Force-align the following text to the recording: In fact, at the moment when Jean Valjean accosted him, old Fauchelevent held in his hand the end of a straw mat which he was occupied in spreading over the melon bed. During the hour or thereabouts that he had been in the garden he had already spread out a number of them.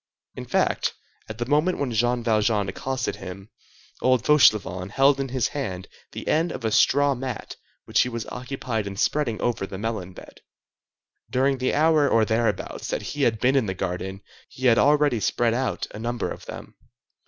In 0.35 0.45
fact, 0.45 0.95
at 1.29 1.37
the 1.37 1.45
moment 1.45 1.77
when 1.77 1.91
Jean 1.91 2.23
Valjean 2.23 2.67
accosted 2.67 3.17
him, 3.17 3.51
old 4.01 4.23
Fauchelevent 4.25 4.89
held 4.93 5.19
in 5.19 5.27
his 5.29 5.49
hand 5.49 5.87
the 6.13 6.27
end 6.27 6.51
of 6.51 6.65
a 6.65 6.71
straw 6.71 7.13
mat 7.13 7.55
which 7.85 8.01
he 8.01 8.09
was 8.09 8.25
occupied 8.31 8.87
in 8.87 8.95
spreading 8.97 9.39
over 9.41 9.67
the 9.67 9.77
melon 9.77 10.13
bed. 10.13 10.39
During 11.29 11.59
the 11.59 11.75
hour 11.75 12.09
or 12.09 12.25
thereabouts 12.25 12.87
that 12.87 13.03
he 13.13 13.21
had 13.21 13.39
been 13.39 13.55
in 13.55 13.67
the 13.67 13.75
garden 13.75 14.21
he 14.49 14.65
had 14.65 14.79
already 14.79 15.19
spread 15.19 15.53
out 15.53 15.85
a 15.91 15.99
number 15.99 16.31
of 16.31 16.47
them. 16.47 16.73